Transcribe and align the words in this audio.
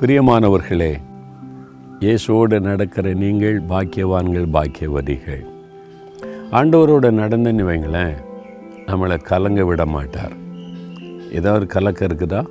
பிரியமானவர்களே 0.00 1.00
இயேசுவோடு 2.00 2.60
நடக்கிற 2.60 3.12
நீங்கள் 3.12 3.62
பாக்கியவான்கள் 3.62 4.46
பாக்கியவதிகள். 4.52 5.42
ஆண்டவரோடு 6.50 7.08
நடந்துன்னு 7.18 7.64
வைங்களேன் 7.70 8.14
நம்மளை 8.86 9.16
கலங்க 9.22 9.64
விட 9.64 9.86
மாட்டார். 9.86 10.32
ஏதாவது 11.32 11.66
கலக்கம் 11.66 12.08
இருக்குதா? 12.08 12.46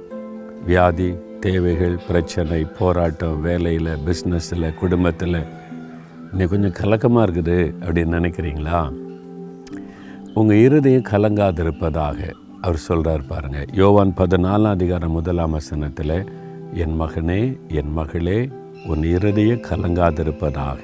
வியாதி 0.65 1.15
தேவைகள் 1.39 1.97
பிரச்சனை 2.07 2.65
போராட்டம் 2.79 3.41
வேலையில் 3.41 3.97
பிஸ்னஸில் 4.05 4.75
குடும்பத்தில். 4.75 5.45
இன்னைக்கு 6.31 6.57
கொஞ்சம் 6.57 6.77
கலக்கமாக 6.81 7.25
இருக்குது 7.25 7.73
அப்படின்னு 7.81 8.19
நினைக்கிறீங்களா? 8.19 8.91
உங்கள் 10.33 10.57
இருதயம் 10.57 11.09
கலங்காதிருப்பதாக 11.11 12.31
அவர் 12.61 12.75
சொல்கிறார் 12.75 13.25
பாருங்கள் 13.27 13.67
யோவான் 13.73 14.13
பதினாலாம் 14.17 14.75
அதிகாரம் 14.77 15.11
முதலாம் 15.11 15.51
வசனத்தில் 15.51 16.38
என் 16.73 17.01
மகனே 17.01 17.57
என் 17.67 17.91
மகளே 17.93 18.49
உன் 18.87 19.03
இருதய 19.03 19.53
கலங்காதிருப்பதாக. 19.53 20.77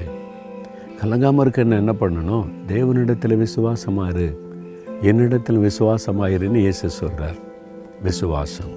கலங்காமல் 1.02 1.40
இருக்க 1.40 1.62
என்ன 1.62 1.94
பண்ணணும்? 1.94 2.46
தேவனிடத்தில் 2.68 3.38
விசுவாசமாக 3.38 4.10
இரு 4.10 4.44
என்னிடத்தில் 5.02 5.58
விசுவாசமாக 5.58 6.30
இருன்னு 6.30 6.56
இயேசு 6.56 6.90
சொல்கிறார் 6.90 7.36
விசுவாசம். 8.04 8.74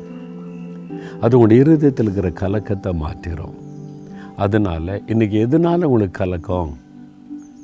அது 1.21 1.39
உங்களுடைய 1.39 1.63
இருதயத்தில் 1.63 2.05
இருக்கிற 2.05 2.31
கலக்கத்தை 2.31 2.93
மாற்றிடும் 2.93 3.57
அதனால் 4.37 5.03
இன்றைக்கி 5.07 5.37
எதனால 5.47 5.85
உங்களுக்கு 5.85 6.11
கலக்கம்? 6.11 6.77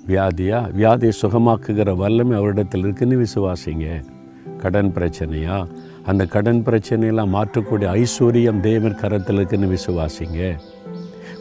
வியாதியாக 0.07 0.71
வியாதியை 0.77 1.13
சுகமாக்குகிற 1.23 1.97
வல்லமை 1.97 2.37
அவரிடத்தில் 2.37 2.81
இருக்குன்னு 2.81 3.25
விசுவாசிங்க. 3.25 4.05
கடன் 4.59 4.93
பிரச்சனையா? 4.95 5.67
அந்த 6.05 6.27
கடன் 6.27 6.63
பிரச்சனையெல்லாம் 6.67 7.35
மாற்றக்கூடிய 7.35 8.05
ஐஸ்வர்யம் 8.05 8.61
தேவன் 8.61 8.95
கரத்தில் 8.95 9.37
இருக்குன்னு 9.37 9.75
விசுவாசிங்க. 9.75 10.59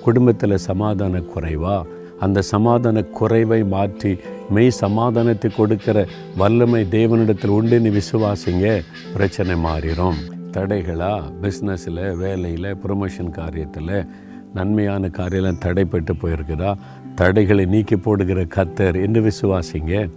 குடும்பத்தில் 0.04 0.58
சமாதான 0.58 1.22
குறைவா? 1.36 1.84
அந்த 2.20 2.42
சமாதான 2.42 3.04
குறைவை 3.04 3.64
மாற்றி 3.64 4.18
மெய் 4.50 4.70
சமாதானத்தை 4.70 5.52
கொடுக்கிற 5.52 6.08
வல்லமை 6.38 6.88
தேவனிடத்தில் 6.92 7.56
உண்டுன்னு 7.58 8.02
விசுவாசிங்க. 8.02 8.82
பிரச்சனை 9.14 9.56
மாறிடும் 9.56 10.16
தடைகளாக 10.52 11.32
பிஸ்னஸில் 11.42 12.16
வேலையில் 12.16 12.76
ப்ரொமோஷன் 12.76 13.32
காரியத்தில் 13.32 14.08
நன்மையான 14.54 15.10
காரியெல்லாம் 15.10 15.62
தடைப்பட்டு 15.66 16.14
போயிருக்குதா? 16.22 16.76
தடைகளை 17.16 17.66
நீக்கி 17.66 17.96
போடுகிற 17.96 18.42
கத்தர் 18.42 19.02
என்று 19.02 19.32
விசுவாசிங்க. 19.32 20.10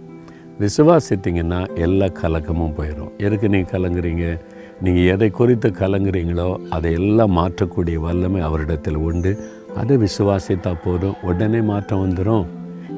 விசுவாசித்தீங்கன்னா 0.61 1.57
எல்லா 1.85 2.05
கலக்கமும் 2.19 2.75
போயிடும். 2.77 3.11
எதுக்கு 3.25 3.47
நீங்கள் 3.53 3.73
கலங்குறீங்க? 3.73 4.25
நீங்கள் 4.85 5.07
எதை 5.13 5.27
குறித்து 5.39 5.69
கலங்குறீங்களோ 5.81 6.47
அதை 6.75 6.91
எல்லாம் 6.99 7.35
மாற்றக்கூடிய 7.39 7.97
வல்லமை 8.05 8.41
அவரிடத்தில் 8.47 8.97
உண்டு. 9.09 9.31
அதை 9.81 9.95
விசுவாசித்தா 10.05 10.71
போதும் 10.85 11.19
உடனே 11.29 11.61
மாற்றம் 11.71 12.03
வந்துடும் 12.05 12.45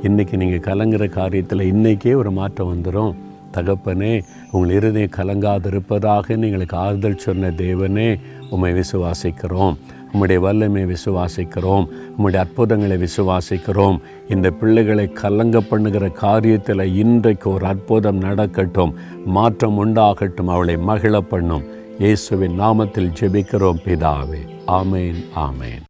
இன்றைக்கி 0.08 0.36
நீங்கள் 0.42 0.66
கலங்குற 0.70 1.06
காரியத்தில் 1.20 1.70
இன்றைக்கே 1.72 2.14
ஒரு 2.22 2.32
மாற்றம் 2.40 2.72
வந்துடும் 2.74 3.14
தகப்பனே 3.56 4.14
உங்கள் 4.56 4.76
இருதயம் 4.78 5.16
கலங்காதிருப்பதாக 5.20 6.36
எங்களுக்கு 6.48 6.78
ஆறுதல் 6.86 7.24
சொன்ன 7.26 7.50
தேவனே 7.64 8.10
உம்மை 8.56 8.72
விசுவாசிக்கிறோம். 8.80 9.76
உம்முடைய 10.14 10.36
வல்லமை 10.36 10.86
விசுவாசிக்கிறோம். 10.86 11.88
உம்முடைய 12.18 12.36
அற்புதங்களை 12.36 12.98
விசுவாசிக்கிறோம். 12.98 14.00
இந்த 14.30 14.52
பிள்ளைகளை 14.52 15.12
கலங்க 15.12 15.60
பண்ணுகிற 15.60 16.08
காரியத்தில் 16.08 16.96
இன்றைக்கு 16.96 17.50
ஒரு 17.50 17.66
அற்புதம் 17.66 18.18
நடக்கட்டும். 18.18 18.94
மாற்றம் 19.26 19.78
உண்டாகட்டும். 19.86 20.48
அவளை 20.48 20.78
மகிழ 20.78 21.20
பண்ணும். 21.20 21.64
இயேசுவின் 22.00 22.60
நாமத்தில் 22.60 23.14
ஜெபிக்கிறோம் 23.20 23.82
பிதாவே. 23.86 24.42
ஆமேன் 24.68 25.22
ஆமேன். 25.36 25.88